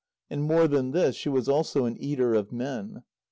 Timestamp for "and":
0.31-0.41